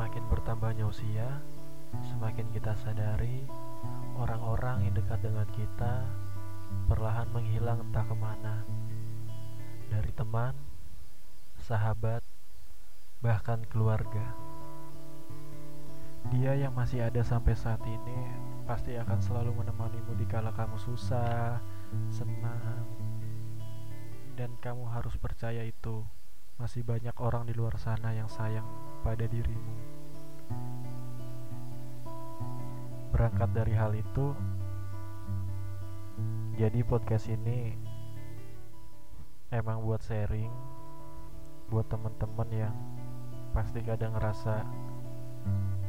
[0.00, 1.28] Semakin bertambahnya usia,
[2.08, 3.44] semakin kita sadari
[4.16, 6.08] orang-orang yang dekat dengan kita
[6.88, 8.64] perlahan menghilang entah ke mana.
[9.92, 10.56] Dari teman,
[11.60, 12.24] sahabat,
[13.20, 14.24] bahkan keluarga.
[16.32, 18.20] Dia yang masih ada sampai saat ini
[18.64, 21.60] pasti akan selalu menemanimu di kala kamu susah,
[22.08, 22.88] senang,
[24.32, 26.00] dan kamu harus percaya itu.
[26.56, 29.74] Masih banyak orang di luar sana yang sayang pada dirimu.
[33.10, 34.32] Berangkat dari hal itu,
[36.56, 37.74] jadi podcast ini
[39.50, 40.52] emang buat sharing,
[41.72, 42.76] buat temen-temen yang
[43.50, 44.62] pasti kadang ngerasa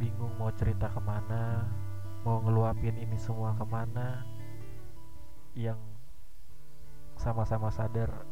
[0.00, 1.68] bingung mau cerita ke mana,
[2.24, 4.24] mau ngeluapin ini semua ke mana,
[5.52, 5.78] yang
[7.20, 8.24] sama-sama sadar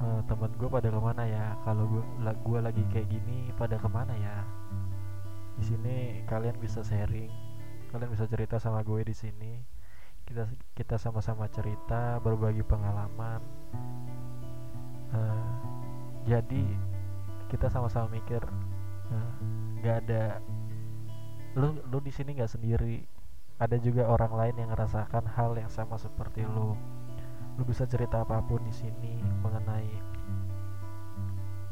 [0.00, 1.54] uh, temen gue pada ke mana ya?
[1.62, 4.36] Kalau gue gue lagi kayak gini pada ke mana ya?
[5.60, 7.54] Di sini kalian bisa sharing
[7.94, 9.62] kalian bisa cerita sama gue di sini.
[10.26, 13.38] Kita kita sama-sama cerita berbagi pengalaman.
[15.14, 15.54] Uh,
[16.26, 16.66] jadi
[17.46, 18.42] kita sama-sama mikir
[19.78, 20.42] nggak uh, ada
[21.54, 23.06] lu lu di sini nggak sendiri.
[23.62, 26.74] Ada juga orang lain yang merasakan hal yang sama seperti lu
[27.54, 30.14] lu bisa cerita apa pun di sini mengenai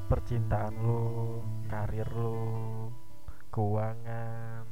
[0.07, 2.93] percintaan lu, karir lu,
[3.49, 4.63] keuangan,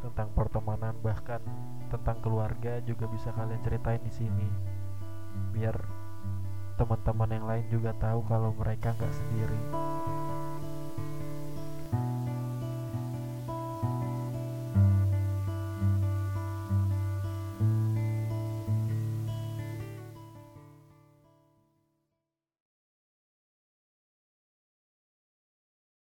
[0.00, 1.44] tentang pertemanan bahkan
[1.92, 4.48] tentang keluarga juga bisa kalian ceritain di sini.
[5.52, 5.76] Biar
[6.80, 9.60] teman-teman yang lain juga tahu kalau mereka nggak sendiri.